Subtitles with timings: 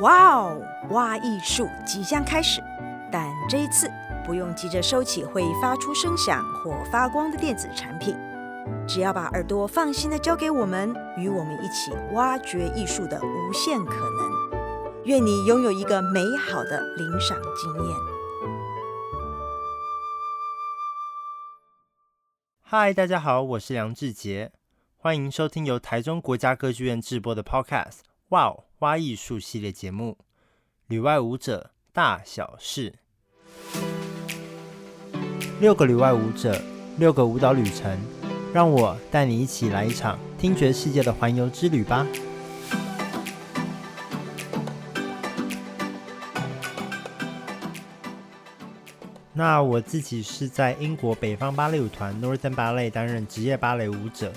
[0.00, 2.62] 哇哦，挖艺术即将开始，
[3.12, 3.90] 但这一次
[4.24, 8.16] 不用急着收起会发出声响或发光的电子产品，
[8.88, 15.04] 只要把耳朵放心的交给我们，与我们一起挖掘艺术的无限可能。
[15.04, 17.96] 愿你拥有一个美好的领赏经验。
[22.62, 24.52] 嗨，大家好，我是梁志杰，
[24.96, 27.98] 欢迎收听由台中国家歌剧院制播的 Podcast。
[28.28, 30.16] 哇哦，花艺术系列节目，
[30.86, 32.94] 旅外舞者大小事，
[35.60, 36.62] 六个旅外舞者，
[36.96, 38.00] 六个舞蹈旅程，
[38.54, 42.06] 让我带你一起来一场听觉世界的环游之旅吧。
[49.34, 54.32] 那我自己是在英国北方芭蕾舞团 Northern Ballet 担任职业芭蕾舞者，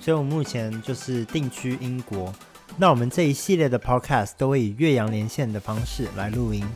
[0.00, 2.32] 所以我目前就是定居英国。
[2.78, 6.66] 那我们这一系列的 Podcast 都会以越洋连线的方式来录音，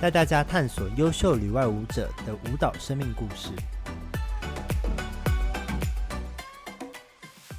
[0.00, 3.48] 带大家探索优秀旅外舞者的舞蹈生命故事。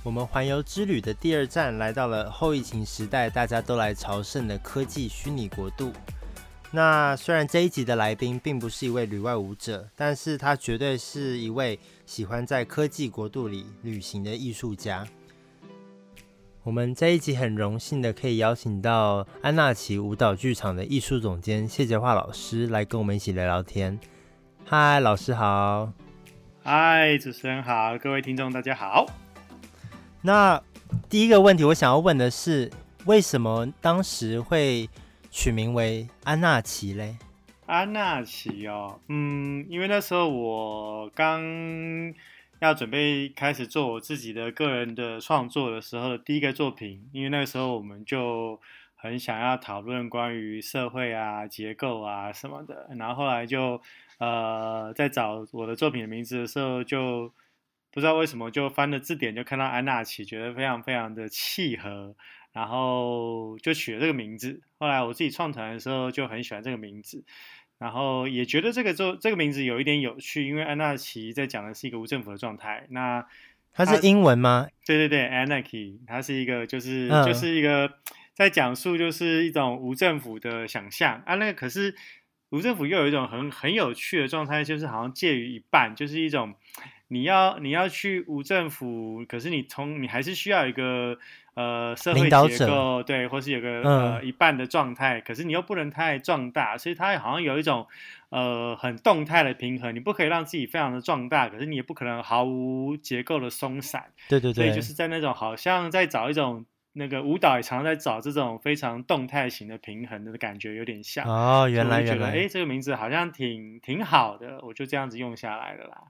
[0.03, 5.91] 我们环游之旅的第二站来到了后疫情时代，大家都来朝圣的科技虚拟国度。
[6.71, 15.05] 那虽然这一集的来宾并不是一位旅外舞者，但是他绝对是一位喜欢在科技国度里旅行的艺术家。
[16.63, 23.97] 我们这一集很荣幸的可以邀请到安娜奇舞蹈剧场的艺术总监谢哲华老师来跟我们一起聊聊天。
[24.65, 25.93] 嗨，老师好。
[26.61, 29.05] 嗨，主持人好，各位听众大家好。
[30.21, 30.61] 那
[31.09, 32.69] 第一个问题我想要问的是，
[33.05, 34.89] 为什么当时会
[35.31, 37.17] 取名为安娜奇嘞？
[37.67, 41.41] 安娜奇哦，嗯，因为那时候我刚。
[42.59, 48.59] 要准备开始做我自己的个人的创作的时候的第一个作品，因为那个时候我们就
[48.95, 53.81] 很想要讨论关于社会啊、结构啊什么的，然后后来就
[54.17, 57.33] 呃在找我的作品的名字的时候，就
[57.91, 62.13] 不知道为什么就翻了字典，就看到安娜琪，觉得非常非常的契合，
[62.51, 64.61] 然后就取了这个名字。
[64.77, 67.23] 后来我自己创团的时候就很喜欢这个名字。
[67.79, 72.85] 然后也觉得这个就这个名字有一点有趣，因为安娜奇在讲的是一个无政府的状态。
[72.89, 73.25] 那
[73.71, 74.67] 它是英文吗？
[74.85, 77.89] 对对对，Anarchy，它是一个就是、嗯、就是一个
[78.33, 81.35] 在讲述就是一种无政府的想象啊。
[81.35, 81.95] 那个可是
[82.49, 86.53] 无政府又有一种很很有趣的状态，就是好像介于一半，就是一种
[87.09, 91.17] 你要你要去无政府，可是你从你还是需要一个。
[91.55, 97.85] 呃，社会结构对，或是有个、嗯、呃一半的状态，可是你又不能太壮大，所以它好像有一种
[98.29, 99.93] 呃很动态的平衡。
[99.93, 104.05] 你不可以让自己非常的壮大，可是你也不可能毫无结构的松散。
[104.29, 111.67] 对对对，所以就是在那种好像在找一种那个舞蹈也常常在找这种非常动态型的平衡的感觉，有点像哦。
[111.67, 116.03] 原来原来，哎，这个名字好像挺挺好的，我就这样子用下来了啦。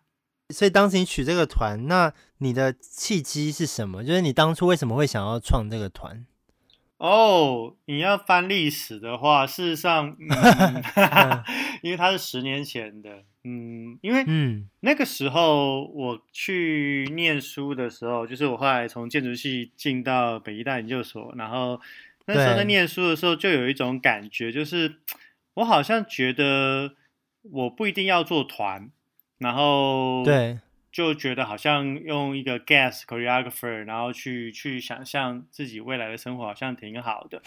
[0.50, 4.04] 所以当时你取这个团，那你的契机是什么？
[4.04, 6.26] 就是你当初为什么会想要创这个团？
[6.98, 11.44] 哦，你要翻历史的话，事实上，嗯、
[11.82, 21.80] 因为它是十年前的，嗯，因为嗯那个时候我去念书的时候，就是我后来从建筑系进到北医大研究所，然后
[22.26, 24.96] 那时候在念书的时候，就有一种感觉，就是
[25.54, 26.96] 我好像觉得
[27.44, 28.90] 我不一定要做团。
[29.40, 30.60] 然后对，
[30.92, 37.42] 就觉得好像用一个 guest choreographer，然后去去想象自己未来的生活好像挺好的。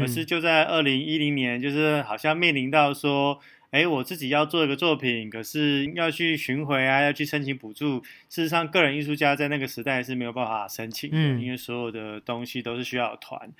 [0.00, 3.40] 可是就在二零一零年，就是好像面临到说，
[3.76, 8.02] 哎，我自己要做一个作品，可是要去巡回啊，要去申请补助。
[8.30, 13.52] 事实上，个人艺术家在那个时代是没有办法申请的，因为所有的东西都是需要团。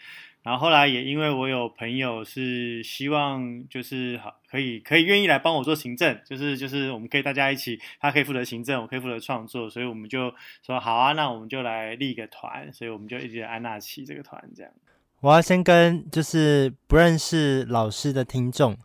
[0.43, 10.33] 然后后来也因为我有朋友是希望就是好可以可以愿意来帮我做行政，就是就是我们可以大家一起，他可以负责行政，我可以负责创作，所以我们就
[10.65, 14.73] 说好啊，那我们就来立一个团，所以我们就一直安娜奇这个团这样。
[15.21, 18.77] 我要先跟就是不认识老师的听众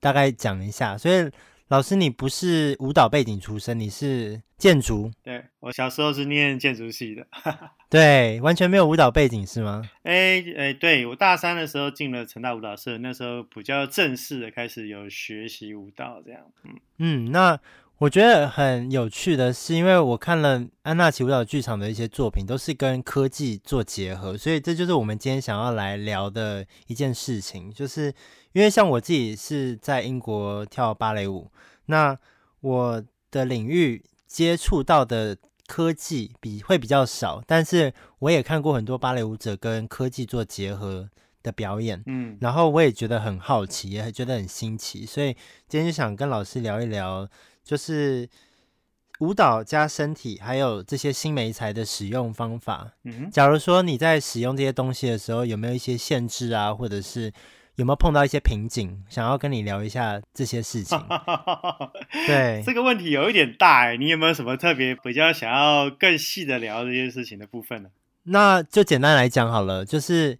[0.00, 1.30] 大概讲一下，所以。
[1.70, 5.08] 老师，你不是舞蹈背景出身，你是建筑。
[5.22, 7.24] 对，我小时候是念建筑系的，
[7.88, 9.88] 对，完全没有舞蹈背景是吗？
[10.02, 16.40] 哎哎，对，我大三的时候进了成大舞蹈社，那时候比较正式的开始有学习舞蹈这样。
[16.64, 17.56] 嗯嗯，那
[17.98, 28.12] 我觉得很有趣的是，因为我看了安娜奇舞蹈剧场的一些作品，都是跟科技做结合，所以这就是我们今天想要来聊的一件事情，就是。
[28.52, 31.50] 因为像我自己是在英国跳芭蕾舞，
[31.86, 32.18] 那
[32.60, 35.36] 我的领域接触到的
[35.66, 41.08] 科技比会比较少，但是我也看过很多芭蕾舞者跟科技做结合
[41.42, 45.32] 的表演，嗯，然后我也觉得很好奇，也觉得很新奇，所以
[45.68, 47.28] 今天就想跟老师聊一聊，
[47.62, 48.28] 就是
[49.20, 52.92] 舞蹈加身体，还有这些新媒材的使用方法。
[53.04, 57.32] 嗯，假如说你在使用这些东西的时候，有没有一些限制啊，或者是
[57.80, 61.00] 有没有碰到一些瓶颈，想要跟你聊一下这些事情？
[62.28, 67.88] 对，这个问题有一点大哎，你有没有什么特别比较想要更细的聊这些事情的部分呢？
[68.24, 70.38] 那就简单来讲好了，就是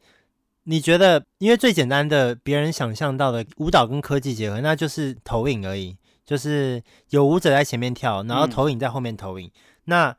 [0.64, 5.96] 你觉得，因为最简单的，别人想象到的舞蹈跟科技结合，那就是投影而已，
[6.26, 9.46] 就是有舞者在前面跳，然后投影在后面投影。
[9.46, 9.52] 嗯、
[9.86, 10.16] 那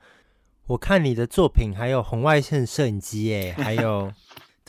[0.65, 4.11] 我看你的作品还有红外线摄影机，哎，还有，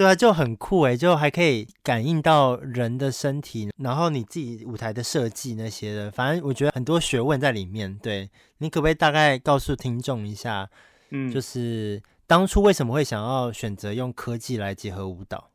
[0.03, 7.97] 对啊，就很酷哎，就还可以感应到人的身体，然后你自己舞台的设计那些的，反正我觉得很多学问在里面。
[7.99, 8.29] 对，
[8.59, 10.69] 你可不可以大概告诉听众一下？
[11.11, 12.03] 嗯，就是。
[12.25, 15.51] 当初为什么会想要选择用科技来结合舞蹈？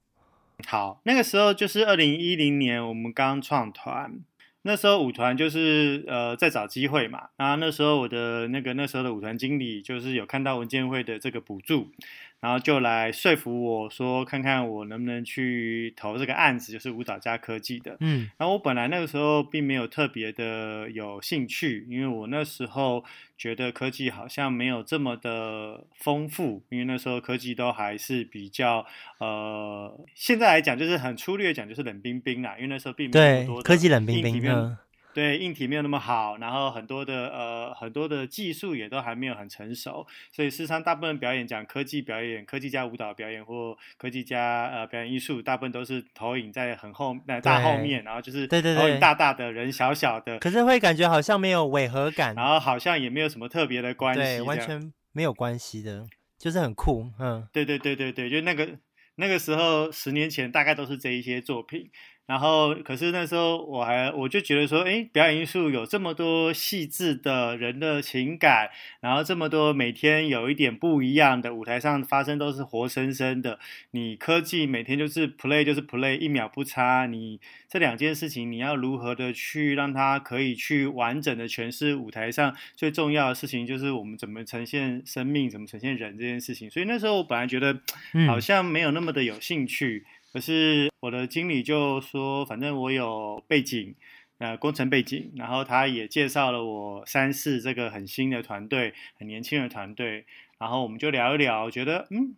[0.67, 4.19] 好，那个时候就是二零一零年，我们刚创团，
[4.61, 7.29] 那时候舞团就是呃在找机会嘛。
[7.35, 11.89] 然后那时候我的那个那时候的舞团经理就是有看到文建会的这个补助。
[12.39, 17.97] 然后就来说服我说，看看我能不能去投这个案子，就是舞蹈加科技的。
[17.99, 23.03] 嗯，然后我本来那个时候并没有特别的有兴趣，因为我那时候
[23.37, 28.85] 觉得科技好像没有这么的丰富，因为那时候科技都还是比较
[29.19, 34.77] 呃，现在来讲就是很粗略讲就是冷冰冰啦，因为那时候并没有多的科技冷冰冰。
[35.17, 56.05] 对，硬体没有那么好，然后很多的呃很多的技术也都还没有很成熟，所以事实上大部分表演讲科技表演，科技加舞蹈表演或科技加呃表演艺术，大部分都是投影在很后那大后面，然后就是投影大大的人小小的，可是会感觉好像没有违和感，然后好像也没有什么特别的关系，对，完全没有关系的，
[56.37, 58.69] 就是很酷，嗯，对对对对对，就那个
[59.15, 61.89] 那个时候十年前大概都是这一些作品。
[62.27, 68.69] 然后，可是那时候我还我就觉得说，哎，表演艺术有这么多细致的人的情感，
[68.99, 73.57] 然后这么多每天有一点不一样的舞台上发生都是活生生的。
[73.91, 77.05] 你科技每天就是 play 就是 play，一秒不差。
[77.05, 77.39] 你
[77.69, 86.69] 这两件事情，你要如何的去让它可以去完整的诠释舞台上最重要的事情，就是我们怎么呈现生命，怎么呈现人这件事情。
[86.69, 87.79] 所以那时候我本来觉得
[88.27, 90.03] 好像没有那么的有兴趣。
[90.05, 93.95] 嗯可是我的经理就说，反正我有背景，
[94.37, 100.25] 呃，工程背景，然后他也介绍了我三四这个很新的团队，很年轻的团队，
[100.59, 102.35] 然后我们就聊一聊，觉得嗯，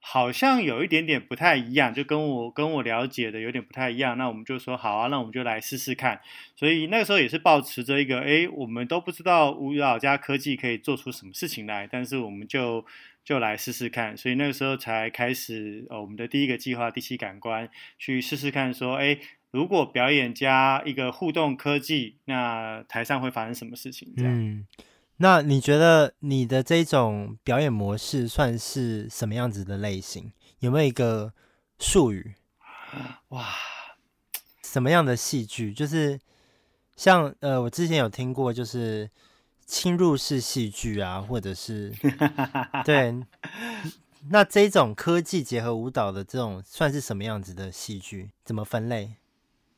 [0.00, 6.20] 好像有一点点不太一样，就跟我跟我了解的有点不太一样，那我们就说好啊，那我们就来试试看。
[6.56, 12.84] 所以那个时候也是抱持着一个，哎，我们都不知道舞蹈加科技可以做出什么事情来，但是我们就。
[13.24, 19.16] 就来试试看，所以那个时候才开始，呃，我们的第一个计划第七感官去试试看，说，哎，
[19.52, 24.12] 如果表演加一个互动科技，那台上会发生什么事情？
[24.16, 24.34] 这样。
[24.34, 24.66] 嗯，
[25.18, 30.32] 那你觉得你的这种表演模式算是什么样子的类型？
[30.58, 31.32] 有没有一个
[31.78, 32.34] 术语？
[33.28, 33.46] 哇，
[34.64, 35.72] 什么样的戏剧？
[35.72, 36.18] 就是
[36.96, 39.08] 像呃，我之前有听过，就是。
[39.72, 41.90] 侵入式戏剧啊，或者是
[42.84, 43.14] 对，
[44.28, 48.32] 那这种科技结合舞蹈的这种，算是什么样子的戏剧？
[48.44, 49.14] 怎么分类？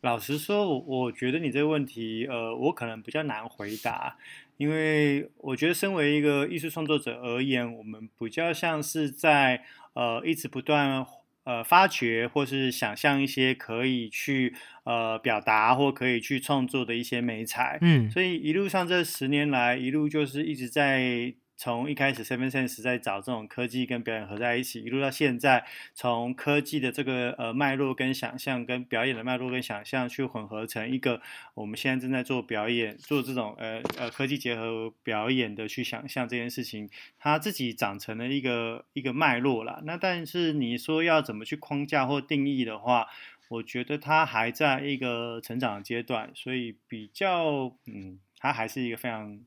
[0.00, 4.16] 老实说，我我觉得你这个问题，呃，我可能比较难回答，
[4.56, 11.06] 因为我觉得身为一个艺术创作者而言，我们比较像是在呃一直不断。
[11.44, 21.34] 呃，发掘或是想象一些可以去呃表达或可以去创作的一些美材，嗯，所以一路上这十年来，一路就是一直在。
[21.56, 31.22] 从一开始，Seven Sense 在找这种科技跟表演合在一起，一路到现在，从科技的这个呃脉络跟想象，跟表演的脉络跟想象去混合成一个，
[31.54, 39.80] 我们现在正在做表演，做这种呃呃科技结合表演的去想象这件事情，它自己长成了一个一个脉络啦。
[39.84, 43.06] 那但是你说要怎么去框架或定义的话，
[43.48, 49.40] 我觉得它还在一个成长阶段，所以比较嗯，它还是一个非常。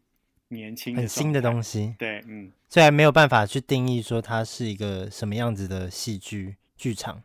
[0.50, 7.22] 年轻很新的东西，对，嗯，虽然没有办法去定义说它是一个什么样子的戏剧剧场，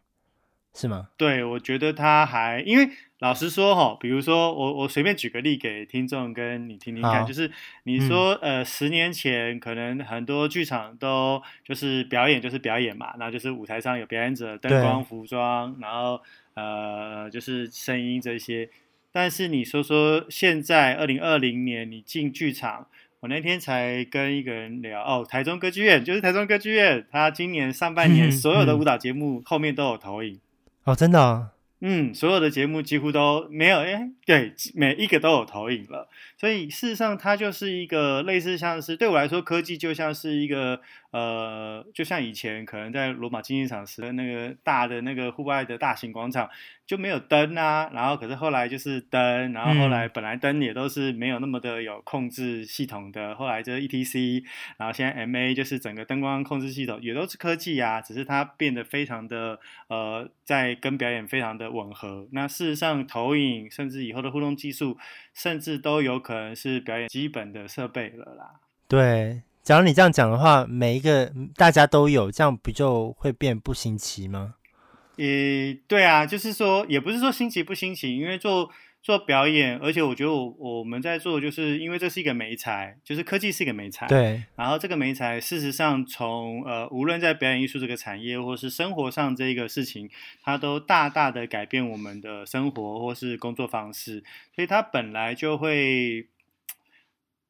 [0.75, 1.11] 是吗？
[1.17, 7.49] 对，我觉得它还，因为老实说哈，比如说我我随便举个例给听众跟你听听看，就是
[7.85, 16.21] 你说、嗯、呃十年前可能很多剧场都就是表演就是表演嘛，然后就是舞台上有表演者、灯光、服装，然后
[16.55, 18.69] 呃就是声音这些，
[19.12, 22.88] 但是你说说现在二零二零年你进剧场。
[23.23, 30.41] 我那天才跟一个人聊哦，台中歌剧院就是台中歌剧院，他今年上半年所有的舞蹈节目后面都有投影
[30.83, 31.50] 哦，真的哦。
[31.79, 36.09] 嗯，所有的节目几乎都没有，哎，对，每一个都有投影了。
[36.37, 40.81] 所以事实上，它就是一个类似像是对我来说，科技就像是一个。
[41.12, 46.49] 呃，就像以前可能在罗马竞技场时的那个大的那个户外的大型广场
[46.87, 54.42] 就没有灯啊，然后可是后来就是灯，然后后来本来灯也都是没有那么的有控制系统的，后来就是 ETC，
[54.78, 62.26] 然后现在 MA 就是整个灯光控制系统也都是科技啊，只是它变得非常的呃，在跟表演非常的吻合。
[62.33, 64.97] 那事实上，投影甚至以后的互动技术，
[65.35, 68.61] 甚至都有可能是表演基本的设备了啦。
[68.88, 69.42] 对。
[69.62, 74.54] 假如你这样讲的话，每一个大家都有，这样不就会变不新奇吗？
[75.16, 75.25] 呃，
[75.87, 78.69] 对啊，就是说，也不是说新奇不新奇，因为做
[79.02, 84.42] 做表演，而且我觉得我我们在做，就是因为这是一个媒材，就是科技是一个媒材，对。
[84.57, 90.11] 然后这个媒材，事实上从呃，无论在表演艺术这个产业，或是生活上这个事情，
[90.42, 94.25] 它都大大的改变我们的生活或是工作方式，
[94.57, 96.26] 所以它本来就会。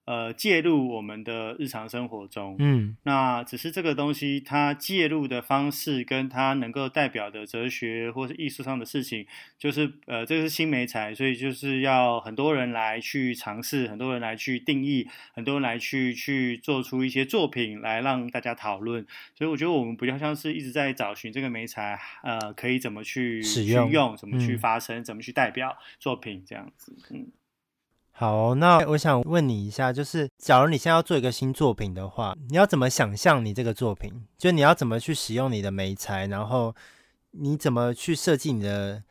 [0.04, 9.24] 呃，介入我们的日常生活中，嗯，那只是这个东西，它介入的方式跟它能够代表的哲学或是艺术上的事情，
[9.56, 19.06] 就是呃，这个是新媒材，所以就是要很多人来去尝试，很多人来去定义，很多人来去去做出一些作品来让大家讨论。
[19.36, 27.28] 所以我觉得我们比较像是一直在找寻这个媒材，呃，可以怎么去使用，怎么去发生，嗯、怎么去代表作品这样子，嗯。
[28.14, 34.12] 好，那我想问你一下，就是假如你现在要做一个新作品的话，你要怎么想象你这个作品？
[34.38, 36.74] 就你要怎么去使用你的媒材，然后
[37.32, 39.02] 你怎么去设计你的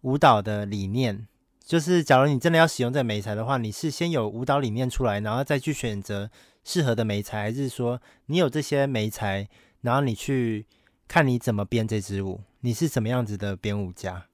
[0.00, 1.28] 舞蹈的理念？
[1.62, 6.28] 就是假如你真的要使用这个媒材的话，你是先有舞蹈理念出来，然后再去选择
[6.64, 9.48] 适合的媒材，还是说你有这些媒材，
[9.82, 10.66] 然后你去
[11.06, 12.40] 看你怎么编这支舞？
[12.60, 14.26] 你是什么样子的编舞家？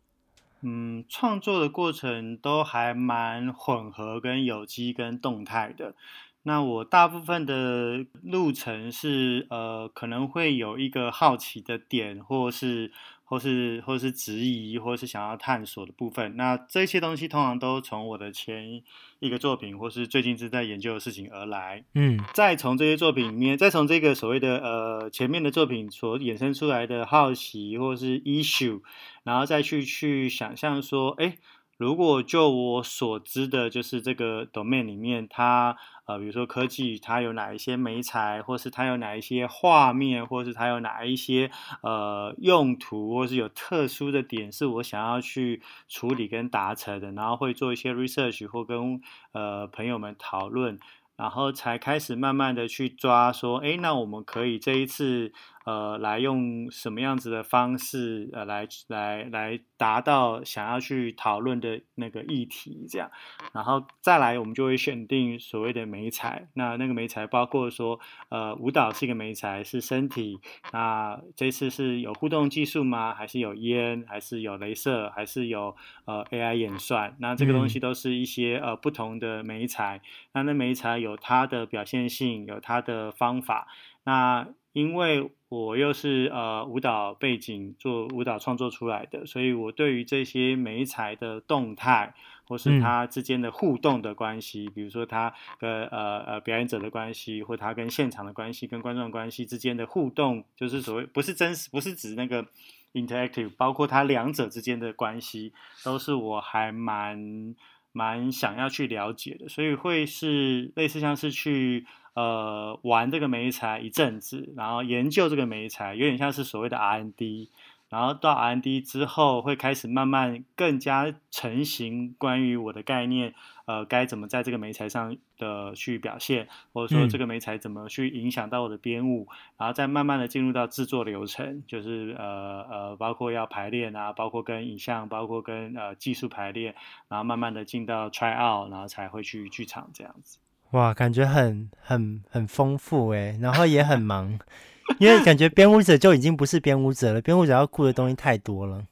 [0.62, 5.94] 嗯，创作的过程都还蛮混合、跟有机、跟动态的。
[6.42, 12.92] 那我大部分的路程是，呃，可能会有一个好奇的点，或是。
[13.28, 18.82] 或是或是质疑，或是想要探索的部分，那这些东西通常都从我的前
[19.18, 21.84] 一个作品，或是最近正在研究的事情而来。
[21.94, 28.80] 嗯，再从这些作品里面，再从这个所谓的呃前面的作品所衍生出来的好奇，或是 issue，
[29.24, 31.36] 然后再去去想象说，哎。
[31.76, 41.50] 如果就我所知的，就是这个 domain 里面，它呃，比如说科技，它有哪一些媒材，或是它有哪一些画面，或是它有哪一些
[41.82, 49.00] 呃用途，或是有特殊的点，是我想要去处理跟达成的，然后会做一些 research 或跟
[49.32, 50.78] 呃朋友们讨论，
[51.16, 55.32] 然后才开始慢慢的去抓说，哎，那我们可以这一次。
[55.66, 63.10] 呃，来用什么样子的方式，呃，来来来达到想要去讨论的那个议题，这样，
[63.52, 66.48] 然后再来，我们就会选定所谓的媒材。
[66.54, 70.38] 那那个媒材包括说，呃，舞蹈是一个媒材，是身体。
[70.72, 73.12] 那这次是有互动技术吗？
[73.12, 74.04] 还是有烟？
[74.06, 75.10] 还是有镭射？
[75.16, 77.16] 还是有呃 AI 演算？
[77.18, 80.00] 那这个东西都是一些呃不同的媒材。
[80.32, 83.66] 那那媒材有它的表现性，有它的方法。
[84.04, 84.46] 那
[84.76, 92.12] 因为我又是呃舞蹈背景做舞蹈创作出来的，所以我对于这些媒材的动态，
[92.44, 102.46] 或是它之间的互动的关系，嗯、比如说它跟呃呃表演者的关系，或它跟现场的关系，跟观众的关系之间的互动，就是所谓不是真实，不是指那个
[102.92, 107.54] interactive，包括它两者之间的关系，都是我还蛮
[107.92, 111.86] 蛮想要去了解的，所以会是类似像是去。
[112.16, 117.50] 呃，玩这个媒材一阵子，然后研究这个媒材，有点像是所谓的 R&D，
[117.90, 123.34] 然后到 R&D 之后，会开始慢慢更加成型关于我的概念，
[123.66, 136.74] 呃，该怎么在这个媒材上的去表现，或者说这个媒材怎么去影响到我的编舞，嗯、然后再慢慢的进入到制作流程，就是呃呃，包括要排练啊，包括跟影像，包括跟呃技术排练，
[137.08, 140.38] 然后慢慢的进到 try out，然后才会去剧场这样子。
[140.72, 144.38] 哇，感觉很很很丰富诶，然后也很忙，
[144.98, 148.84] 因为感觉编舞者就已经不是编舞者了，编舞者要顾的东西太多了。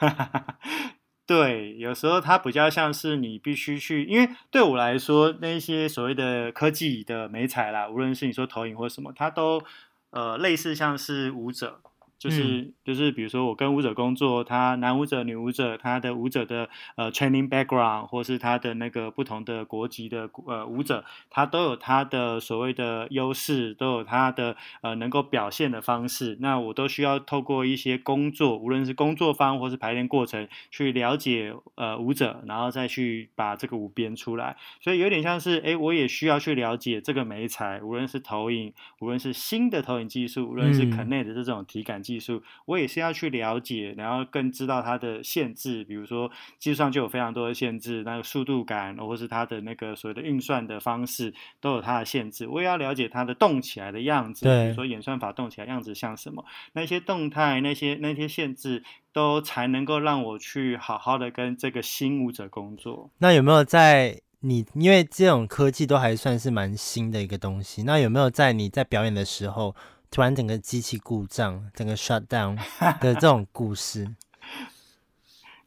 [1.26, 9.62] 对，有时候它比较像是你必须去，因为对我来说，那些所谓的科技的美彩啦，无论是你说投影或什么，它都
[10.10, 11.80] 呃类似像是舞者。
[12.24, 26.38] 就是、嗯、就是比如说我跟舞者工作，他男舞者、女舞者，他的舞者的呃 training background，或是他的那个不同的国籍的呃舞者，他都有他的所谓的优势，都有他的呃能够表现的方式。
[26.40, 34.56] 那我都需要透过一些工作，无论是工作方或是排练过程，去了解呃舞者，然后再去把这个舞编出来。
[34.80, 45.84] 所以有点像是，哎，我也需要去了解这个媒材，无论是投影，无论是新的投影技术，无论是 Connect 的这种体感技术，嗯、我也是要去了解，然后更知道它的限制。
[45.84, 52.46] 比如说技术上就有非常多的限制，那个速度感，或是它的那个所谓的运算的方式，都有它的限制。
[52.46, 63.10] 我也要了解它的动起来的样子，比如说演算法动起来样子像什么，那些动态，那些那些限制，都才能够让我去好好的跟这个新舞者工作。
[63.18, 64.20] 那有没有在？
[64.46, 69.74] 你因为这种科技都还算是蛮新的一个东西，那有没有在你在表演的时候，
[70.14, 72.56] 突然整个机器故障，整个 shut down
[73.02, 74.14] 的这种故事？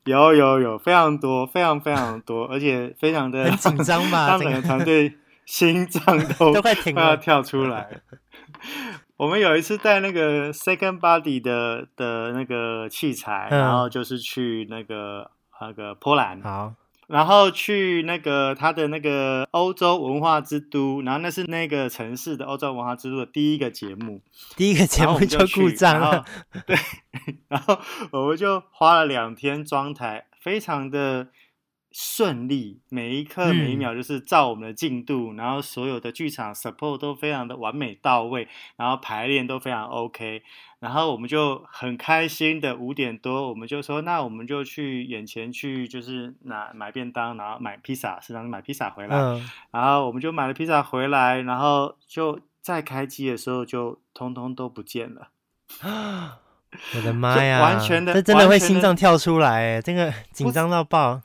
[0.05, 4.29] 有有有，非常多，非常非常多，而且非常的很紧张吧？
[4.39, 7.99] 让整个团队心脏都 都快停了，快要跳出来。
[9.17, 16.41] 我们有一次带那个 Second Body 的的那个器材，嗯、然后就是去那个那个波兰。
[16.41, 16.73] 好。
[17.07, 24.21] 然后去那个他的那个欧洲文化之都，然后那是那个城市的欧洲文化之都的第一个节目，
[24.55, 26.25] 第一个节目就故障了。
[26.65, 26.75] 对，
[27.47, 27.79] 然后
[28.11, 31.29] 我们就花了两天装台，非常的
[31.99, 40.43] 顺利，每一刻每一秒就是照我们的进度，嗯、然后所有的剧场 support 都非常的完美到位，然后排练都非常 OK。
[40.77, 49.17] 然后我们就很开心的五点多，我们就说，那我们就去眼前去，就是拿买便当，然后买披萨，市场买披萨回来。
[49.17, 55.29] 嗯、然后我们就买了披萨回来，然后就再开机的时候就通通都不见了。
[56.95, 57.59] 我的 妈呀！
[57.59, 61.23] 完全的，这真的会心脏跳出来，这个紧张到爆。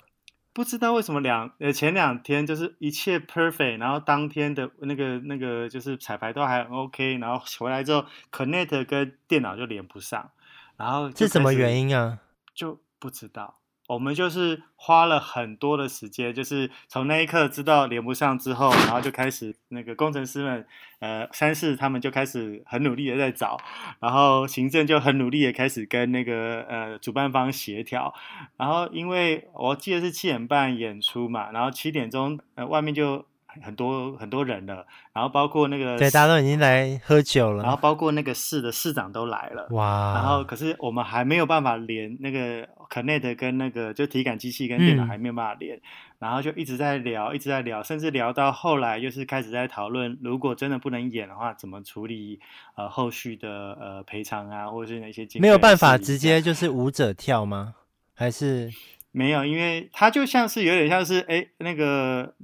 [0.52, 10.30] 不知道为什么两呃前两天就是一切 perfect，然后当天的那个那个就是彩排都还很 OK，然后回来之后 connect 跟电脑就连不上，
[10.76, 12.18] 然后这什么原因啊？
[12.54, 13.61] 就不知道。
[13.92, 20.66] 我们就是花了很多的时间，就是从那一刻知道连不上之后，然后就开始那个工程师们，
[21.00, 23.58] 呃，三四他们就开始很努力的在找，
[24.00, 28.14] 然后行政就很努力的开始跟那个呃主办方协调，
[28.56, 33.26] 然后因为我记得是七点半演出嘛，然后七点钟呃外面就。
[33.60, 40.14] 很多很多人了，然后包括那个对，大家都已经来喝酒了，然后包括那个市的市长都来了，哇！
[40.14, 45.80] 然后可是我们还没有办法连那个 Connect 跟那个就体感机器跟电脑还没有办法连，嗯、
[46.20, 52.40] 然后就一直在聊，一直在聊，甚至聊到后来就是开始在讨论，如果真的不能演的话，怎么处理
[52.76, 57.74] 呃后续的呃赔偿啊，或者是那些没有办法直接就是舞者跳吗？
[58.14, 58.70] 还是
[59.10, 59.44] 没有？
[59.44, 62.34] 因为它就像是有点像是哎那个。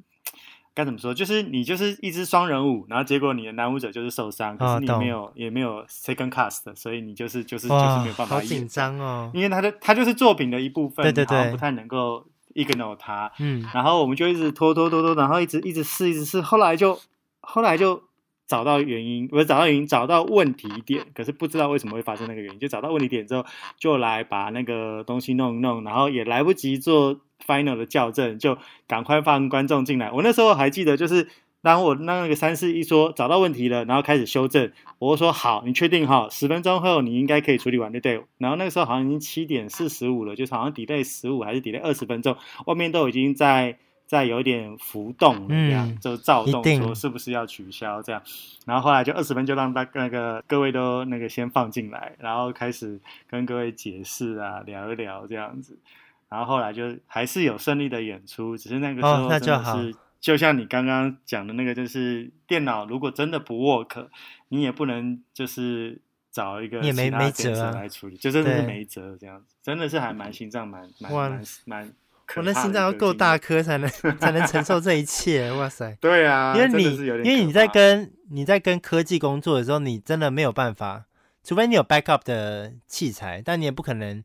[0.78, 1.12] 该怎么说？
[1.12, 8.42] 就是你就是一支双人舞，然后结果你的男舞者就是受伤，可是你没有、哦、也没有 second cast，所以你就是就是就是没有办法演。
[8.42, 9.28] 好紧张哦！
[9.34, 13.32] 因为他的他就是作品的一部分，对对对，不太能够 ignore 他。
[13.40, 16.96] 嗯，然后我们就一直拖拖拖拖，然后一直一直试一直试，后来就
[17.40, 18.04] 后来就。
[18.48, 22.58] 找到原因，不是找到原因，找到问题点，可是不知道为什么会发生那个原因。
[22.58, 23.44] 就找到问题点之后，
[23.78, 30.10] 就来把那个东西弄一弄，然后也来不及做 final 的校正，就赶快放观众进来。
[30.10, 31.28] 我那时候还记得，就是
[31.62, 36.28] 当我那个三四一说找到问题了，然后开始修正，我说好，你确定哈？
[36.30, 38.24] 十分钟后你应该可以处理完，对不对？
[38.38, 43.78] 然后那个时候好像已经七点四十五了，就是好像 delay 十五还是 delay 二十分钟，外面都已经在。
[44.08, 48.22] 在有点浮动这样，嗯、就躁动，说是不是要取消这样，
[48.64, 52.98] 然后后来就二十分就让大那个各位都那个先放进来，然后开始
[53.28, 55.78] 跟各位解释啊，聊一聊这样子，
[56.28, 64.08] 然后后来就还是有顺利的演出，只是那个时候真的是、就，就像你刚刚讲的那个，就是电脑如果真的不 work，
[64.48, 71.92] 你也不能就是找一个其他电脑来处理，就真的是没辙这样子，真的是还蛮心脏蛮蛮蛮蛮。
[72.36, 73.88] 我那心脏要够大颗才能
[74.20, 75.96] 才能承受这一切，哇塞！
[75.98, 81.06] 对啊，因为你因为你在跟你在跟科技工作的时候，你真的没有办法，
[81.42, 84.22] 除非你有 backup 的器材，但你也不可能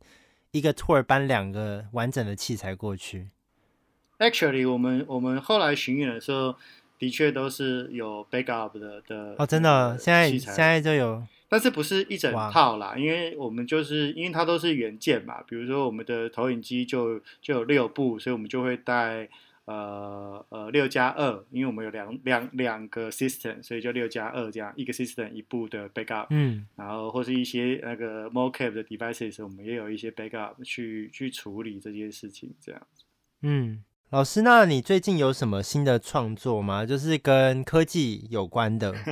[0.54, 3.28] 一个 tour 搬两个完整的器材过去。
[4.20, 6.54] Actually，我们我们后来巡演的时候，
[6.96, 11.26] 的确都是有 backup 的的哦，真的，现在现在就有。
[11.48, 19.28] 但是不是一整套啦，因为我们就是因为它都是原件嘛，比如说我们的投影机就就有六部，所以我们就会带
[19.66, 33.04] 呃呃六加二，因为我们有两两两个 system，所以就六加二这样，一个 system 一部的 backup，嗯，然后或是一些那个 mocap 的 devices，我们也有一些 backup 去去处理这件事情这样子。
[33.42, 36.84] 嗯，老师，那你最近有什么新的创作吗？
[36.84, 38.94] 就是跟科技有关的。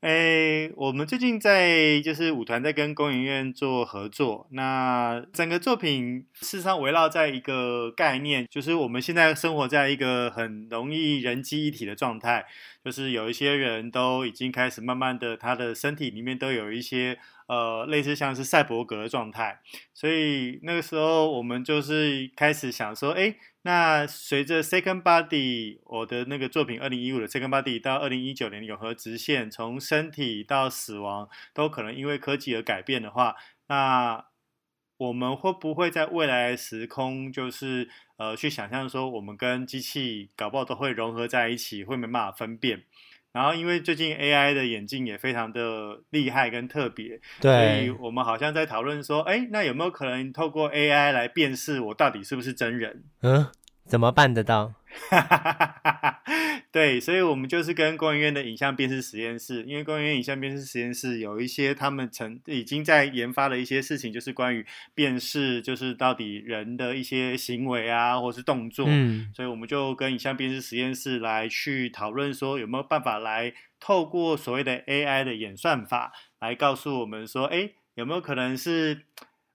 [0.00, 12.46] 哎，我们最近在就是舞团在跟工研院做合作，那整个作品事实上围绕在一个概念，就是我们现在生活在一个很容易人机一体的状态，
[12.82, 19.60] 就是有一些人都已经开始慢慢的，他的身体里面都有一些呃类似像是赛博格的状态，
[19.92, 23.34] 所以那个时候我们就是开始想说，哎。
[23.62, 34.24] 那随着 Second Body 我的那个作品，二零一五的 Second Body 到二零一九年永和直线，从身体到死亡都可能因为科技而改变的话，那
[34.96, 42.84] 我们会不会在未来时空，就是呃去想象说，我们跟机器搞不好都会融合在一起，会没办法分辨？
[43.32, 53.04] 然后因为最近 AI 的眼镜也非常的厉害跟特别，对，所以我们好像在讨论说，哎，那有没有可能透过 AI 来辨识我到底是不是真人？
[53.22, 53.46] 嗯，
[53.86, 54.72] 怎么办得到？
[56.72, 68.86] 对，所以，我们就是跟工研院的影像辨识实验室，因为工研院影像辨识实验室有一些他们曾已经在研发的一些事情，就是关于辨识，就是到底人的一些行为啊，或是动作。
[68.88, 79.02] 嗯，所以我们就跟影像辨识实验室来去讨论，说有没有办法来透过所谓的 AI 的演算法，来告诉我们说，哎，有没有可能是。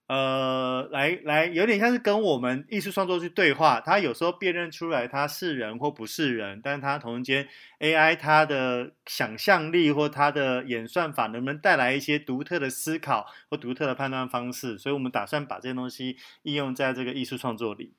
[0.08, 3.82] 呃，来来，有点像是跟我们艺术创作去对话。
[3.82, 7.48] 他有时候辨认出来他是人或不是人，但是他同时间
[7.80, 14.78] AI 它的想象力或它的演算法能不能带来一些独特的思考或独特的判断方式？
[14.78, 17.94] 所以我们打算把这些东西应用在这个艺术创作里。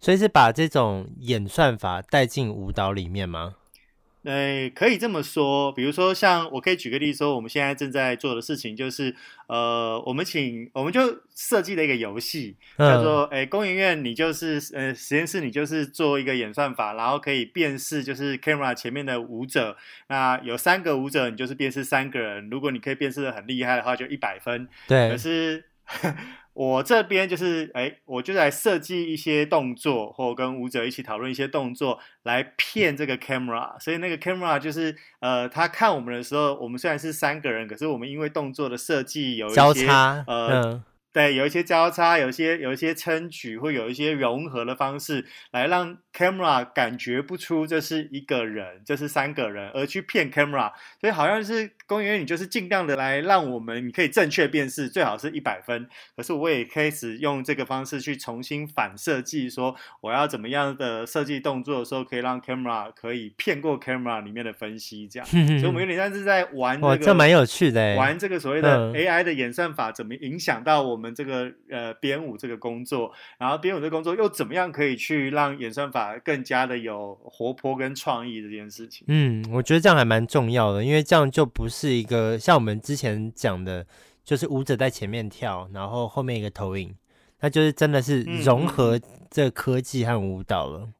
[0.00, 3.54] 所以是把这种演算法带进舞蹈里面吗？
[4.22, 5.72] 对，可以这么说。
[5.72, 9.14] 比如说，像我可以举个例子说，我们现在正在做的事情就是，
[9.46, 11.00] 呃，我们请我们就
[11.34, 19.76] 设计了一个游戏，叫做“哎、嗯，工研院，你就是呃实验室，你就是做一个演算法，然后可以辨识就是 camera 前面的舞者。
[20.08, 22.50] 那有三个舞者，你就是辨识三个人。
[22.50, 24.68] 如果你可以辨识的很厉害的话，就一百分。
[24.86, 25.64] 对，可是。
[26.58, 33.78] 我这边就是，哎，我就来设计一些动作，或跟舞者一起讨论一些动作，来骗这个 camera。
[33.78, 40.62] 所以那个 camera 就是，呃，他看我们的时候，我们虽然是三个人，可是我们因为动作的设计有一些交叉，呃。
[40.64, 50.72] 嗯对，有一些交叉，有一些有一些撑举，会有一些融合的方式，来让 camera 感觉不出这是一个人，这是三个人，而去骗 camera。
[51.00, 55.88] 所以好像是工研院，你就是尽量的来让我们，你可以正确辨识，最好是一百分。
[56.16, 65.26] 可是我也开始用这个方式去重新反设计，说我要怎么样的设计动作的时候，可以让 camera 可以骗过 camera 里面的分析，这样。
[65.60, 71.14] 所以我们有点像是在玩这个，这蛮有趣的，玩这个所谓的 AI 的演算法怎么影响到我们。
[71.18, 79.04] 这个呃编舞这个工作，然后编舞这个工作又怎么样可以去让演算法更加的有活泼跟创意这件事情？
[79.08, 83.84] 嗯，我觉得这样还蛮重要的，因为这样就不是一个像我们之前讲的，
[84.22, 86.94] 就是舞者在前面跳，然后后面一个投影，
[87.40, 90.80] 那就是真的是融合这科技和舞蹈了。
[90.80, 90.94] 嗯，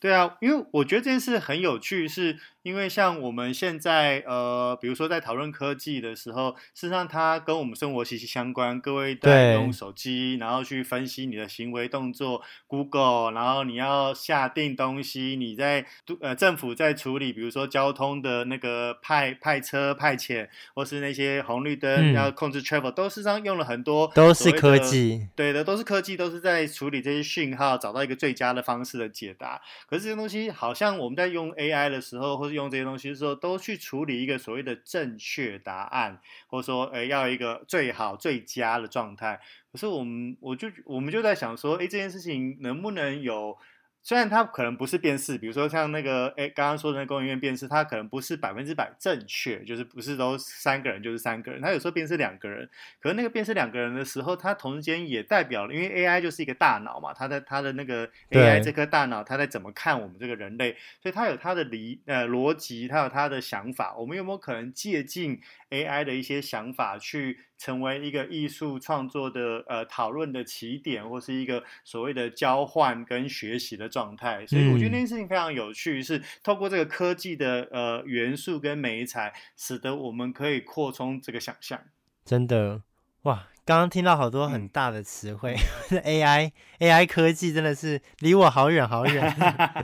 [0.00, 2.38] 对啊，因为我觉得这件事很有趣，是。
[2.62, 8.78] 因为像我们现在呃，比如说在讨论科技的时候，事实上它跟我们生活息息相关。
[8.78, 15.86] 各位在用手机，然后去分析你的行为动作，Google，然后你要下定东西，你在
[16.20, 29.62] 呃政府在处理，比如说交通的那个派派车派遣，或是那些红绿灯要控制 travel，、嗯、都事实上用了很多都是科技，对的，都是科技，都是在处理这些讯号，找到一个最佳的方式的解答。
[29.90, 39.40] 可是这些东西好像我们在用 AI 的时候，或是用这些东西的时候，都去处理一个所谓的正确答案，或者说，呃，要一个最好最佳的状态。
[39.72, 43.58] 可是我们，我就我们就在想说，哎，这件事情能不能有？
[44.02, 67.38] 虽然它可能不是辨识，比如说像那个诶刚刚说的那个工研院辨识，它可能不是百分之百正确，就是不是都三个人就是三个人，它有时候辨识两个人，可是那个辨识两个人的时候，它同时间也代表了，因为 AI 就是一个大脑嘛，它的它的那个 AI 这颗大脑，它在怎么看我们这个人类，所以它有它的理呃逻辑，它有它的想法，我们有没有可能借鉴 AI 的一些想法去？
[67.60, 81.78] 成为一个艺术创作的呃讨论的起点，或是一个所谓的交换跟学习的状态，所以我觉得那件事情非常有趣，是透过这个科技的呃元素跟美材，使得我们可以扩充这个想象。
[82.24, 82.80] 真的，
[83.24, 85.54] 哇，刚刚听到好多很大的词汇、
[85.90, 89.36] 嗯、，AI AI 科技真的是离我好远好远。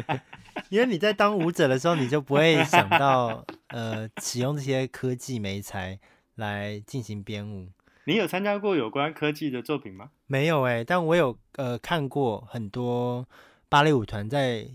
[0.71, 5.99] 因为你在当舞者的时候，你就不会想到呃使用这些科技媒材
[6.37, 7.69] 来进行编舞。
[8.05, 10.11] 你有参加过有关科技的作品吗？
[10.27, 13.29] 没有哎、欸，但我有呃看过很多
[13.69, 14.67] 芭蕾舞团在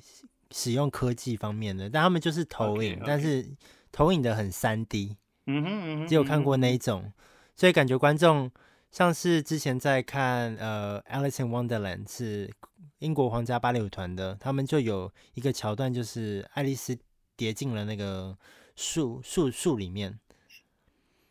[0.52, 3.04] 使用科技方面的，但他们就是投影，okay, okay.
[3.08, 3.50] 但是
[3.92, 5.16] 投影的很三 D。
[5.46, 7.14] 嗯哼嗯哼，只有看过那一种，嗯、
[7.56, 8.52] 所以感觉观众
[8.92, 12.52] 像是之前在看呃《Alice in Wonderland》是。
[13.00, 16.96] 英国皇家芭蕾舞团的，他们就有一个桥段，就是爱丽丝
[17.36, 18.38] 跌进了那个
[18.76, 20.20] 树树树里面，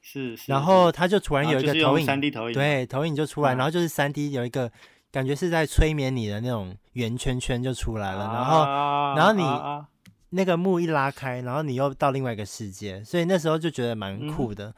[0.00, 4.70] 是，是，然后他就突然有一个投影，三 D 投影，对，投影就出来，嗯、然后就是三 D 有一个
[5.10, 8.64] 感觉是在催眠你的那种圆圈圈就出来了，啊、然后
[9.16, 9.86] 然后你、啊、
[10.30, 14.74] 那个幕一拉开，然后你又到另外一个世界，所以那时候就觉得蛮酷的，嗯、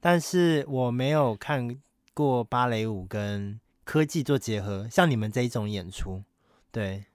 [0.00, 1.76] 但是我没有看
[2.14, 3.58] 过芭蕾舞跟。
[3.88, 6.22] 科技做结合，像你们这一种演出，
[6.70, 7.06] 对，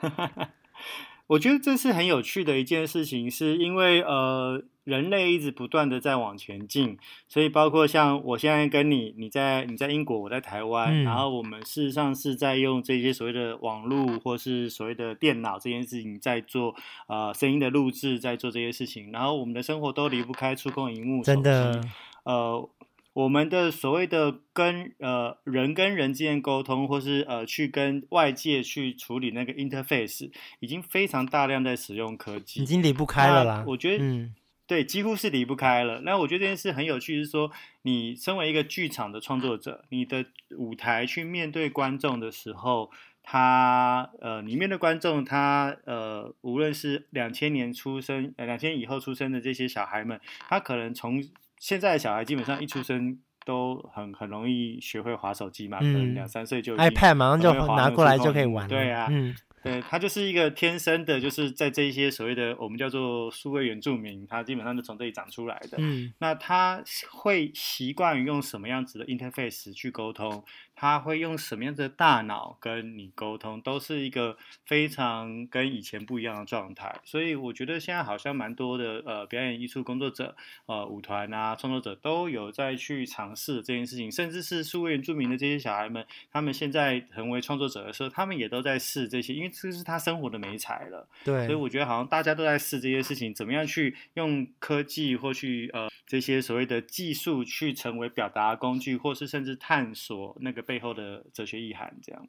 [1.28, 16.74] 我觉得这是很有趣的一件事情，是因为呃，人类一直不断的在往前进，所以包括像我现在跟你，你在你在英国，我在台湾，嗯、然后我们事实上是在用这些所谓的网络或是所谓的电脑这件事情在做
[17.06, 21.80] 呃声音的录制，在做这些事情，然后我们的生活都离不开触控荧幕，真的，
[22.24, 22.68] 呃。
[23.14, 33.64] 我们的所谓的跟呃人跟人之间沟通，或是呃去跟外界去处理那个 interface，已经非常大量在使用科技，已经离不开了啦。
[33.66, 34.34] 我觉得，嗯，
[34.72, 36.00] 对，几乎是离不开了。
[36.00, 37.50] 那我觉得这件事很有趣，是说
[37.82, 40.24] 你身为一个剧场的创作者，你的
[40.56, 42.90] 舞台去面对观众的时候，
[43.22, 51.22] 他呃，你面对观众，他呃，无论是两千年出生，呃，两千以后出生的这些小孩们，他可能从
[51.58, 58.66] 现在的小孩基本上一出生都很很容易学会滑手机嘛，嗯、可能两三岁就 iPad 马上就拿过来就可以玩。
[58.66, 59.36] 对啊，嗯。
[59.62, 65.78] 对，他就是一个天生的，就是在这一些所谓的我们叫做数位原住民，他基本上就从这里长出来的。
[65.78, 70.44] 嗯，那他会习惯于用什么样子的 interface 去沟通？
[70.74, 73.60] 他会用什么样的大脑跟你沟通？
[73.62, 77.00] 都是一个非常跟以前不一样的状态。
[77.04, 89.52] 所以我觉得现在好像蛮多的呃表演艺术工作者、呃舞团啊创作者都有在去尝试这件事情，甚至是数位原住民的这些小孩们，他们现在成为创作者的时候，他们也都在试这些，因为。
[89.62, 102.28] 这是他生活的媒材了，对，所以我觉得好像大家都在试这些事情，怎么样去用科技或去呃这些所谓的技术去成为表达工具，或是甚至探索那个背后的哲学意涵，这样。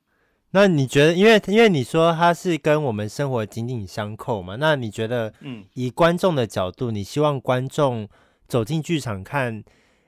[0.52, 4.56] 那你觉得，因为因为你说它是跟我们生活紧紧相扣嘛？
[4.58, 8.08] 那你觉得，嗯，以观众的角度，你希望观众
[8.48, 9.62] 走进剧场看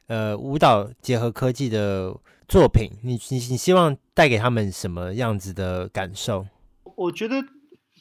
[0.08, 2.16] 呃舞蹈结合科技的
[2.48, 6.48] 作品，你你你希望带给他们什么样子的感受？
[6.96, 7.44] 我觉得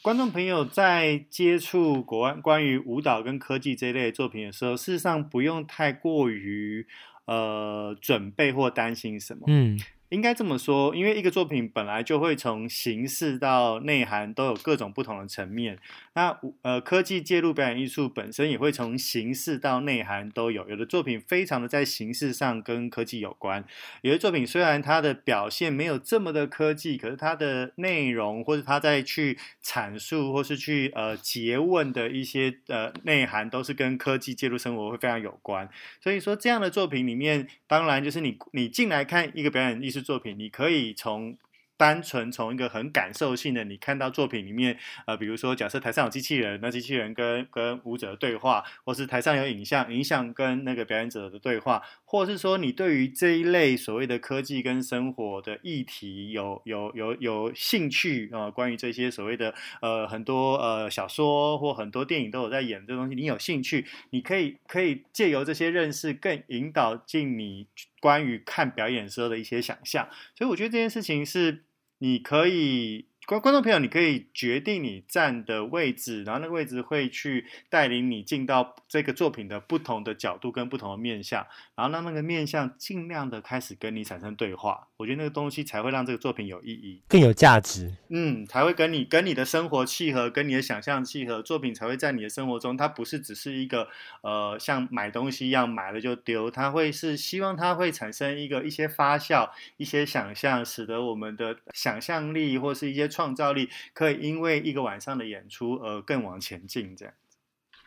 [0.05, 6.87] 观众朋友在接触国外关于舞蹈跟科技这一类作品的时候，事实上不用太过于
[7.25, 9.45] 呃准备或担心什么。
[9.47, 9.81] 嗯。
[10.15, 15.77] 应该这么说，因为一个作品本来就会从形式到内涵都有各种不同的层面。
[16.15, 20.69] 那呃，科技介入表演艺术本身也会从形式到内涵都有。
[20.69, 23.65] 有的作品非常的在形式上跟科技有关，
[24.03, 35.69] 有的作品虽然它的表现没有这么的科技，可是它的内容或者它在去阐述或是去呃诘问的一些呃内涵都是跟科技介入生活会非常有关。
[36.01, 41.37] 所以说这样的作品里面，当然就是你你进来看一个表演艺术作品，你可以从。
[41.77, 67.67] 单纯从一个很感受性的，你看到作品里面，呃，比如说假设台上有机器人，那机器人跟跟舞者的对话，或是台上有影像，影像跟那个表演者的对话，或是说你对于这一类所谓的科技跟生活的议题有有有有兴趣啊、关于这些所谓的呃很多呃小说或很多电影都有在演这东西，你有兴趣，你可以可以借由这些认识，更引导进你。
[68.05, 71.65] 关于看表演时候的一些想象，所以我觉得这件事情是
[72.01, 73.07] 你可以。
[73.27, 84.89] 观观众朋友，你可以决定你站的位置，然后那个位置会去带领你进到这个作品的不同的角度跟不同的面向，然后让那个面向尽量的开始跟你产生对话。
[84.99, 87.95] 我觉得那个东西才会让这个作品有意义，更有价值。
[88.11, 93.89] 嗯，才会跟你跟你的生活契合，跟你的想象契合，作品才会在你的生活中，它不是只是一个
[94.21, 103.09] 呃像买东西一样买了就丢，它会是希望它会产生一个一些发酵，一些想象，使得我们的想象力或是一些。
[103.15, 107.39] 创造力可以因为一个晚上的演出而更往前进，这样子。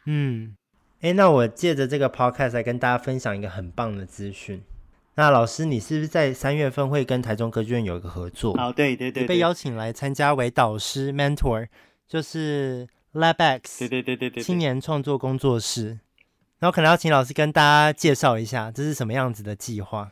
[0.06, 0.56] 嗯，
[1.02, 4.64] 哎，那我借着这个 podcast 来跟大家分享一个很棒的资讯。
[5.16, 8.54] 那老师，你是不是在三月份会跟台中歌剧院有一个合作？
[8.58, 11.68] 哦，对对对，对，被邀请来参加为导师 mentor，
[12.08, 16.00] 就是 LabX，对对对对对，青年创作工作室。
[16.60, 20.12] 然后可能要请老师跟大家介绍一下，这是什么样子的计划？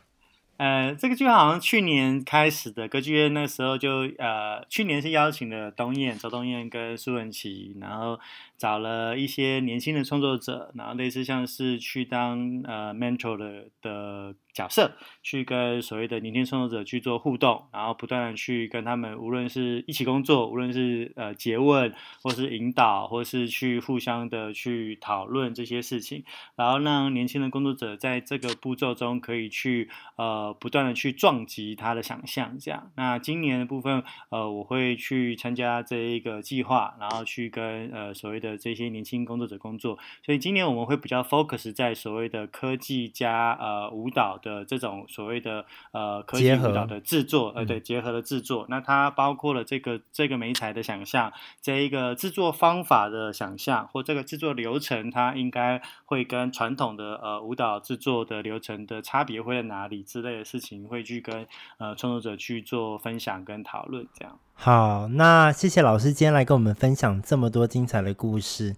[0.56, 8.18] 呃，这个剧好像去年开始的，歌剧院那时候就呃，去年是邀请了东燕、周东燕跟苏文琪，然后。
[8.58, 14.92] 找了一些年轻的创作者，然后类似像是去当呃 mentor 的的角色，
[15.22, 21.92] 去跟所谓的年轻创作者去做互动，然后不断的去跟他们，无论是一起工作，无论是呃詰问，
[22.22, 26.24] 或是引导，或是去互相的去讨论这些事情，
[26.56, 32.90] 然后让年轻的工作者在这个步骤中可以去呃不断的去撞击他的想象，这样。
[32.96, 38.45] 那今年的部分，呃，我会去参加这一个计划，然后去跟呃所谓的。
[38.46, 48.66] 的这些年轻工作者工作，所以今年我们会比较 focus 在所谓的科技加呃舞蹈的这种所谓的呃科技舞蹈的制作，呃对结合的制作。
[48.68, 61.46] 那它包括了这个这个媒材的想象，这一个制作方法的想象，或这个制作流程，它应该会跟传统的呃舞蹈制作的流程的差别会在哪里之类的事情，会去跟
[61.78, 64.38] 呃创作者去做分享跟讨论这样。
[64.58, 68.74] 好，那谢谢老师今天来跟我们分享这么多精彩的故事。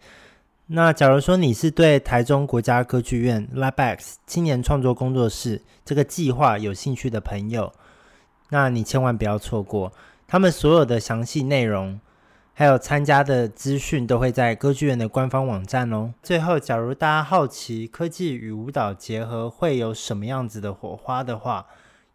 [0.67, 7.73] 那假如说你是对台中国家歌剧院 LabX 青年创作工作室这个计划有兴趣的朋友，
[8.51, 9.93] 那你千万不要错过，
[10.27, 11.99] 他们所有的详细内容
[12.53, 16.13] 还有参加的资讯都会在歌剧院的官方网站哦。
[16.23, 21.65] 最后，假如大家好奇科技与舞蹈结合会有什么样子的火花的话，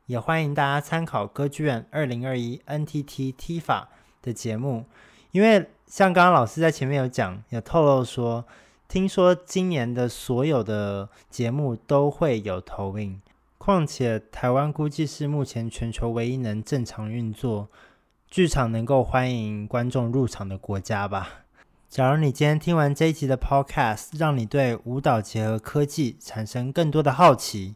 [0.05, 3.87] 也欢迎大家参考歌剧院二零二一 NTT T 法
[4.21, 4.85] 的节目，
[5.31, 8.43] 因为像刚刚老师在前面有讲，有透露说，
[8.89, 13.21] 听说今年的所有的节目都会有投影，
[13.57, 17.69] 况且台湾估计是目前全球唯一能正常运作
[18.29, 21.45] 剧场能够欢迎观众入场的国家吧。
[21.87, 27.75] 假如你今天听完这一集的 Podcast，让你对舞蹈结合科技产生更多的好奇。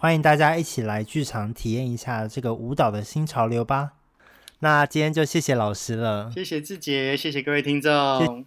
[0.00, 3.94] 欢迎大家一起来剧场体验一下这个舞蹈的新潮流吧。
[4.60, 8.46] 那今天就谢谢老师了，谢谢志杰，谢谢各位听众。